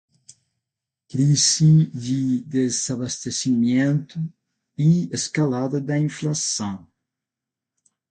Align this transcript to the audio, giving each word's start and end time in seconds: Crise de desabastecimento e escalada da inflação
Crise 1.11 1.85
de 1.93 2.41
desabastecimento 2.41 4.17
e 4.75 5.07
escalada 5.13 5.79
da 5.79 5.95
inflação 5.95 6.87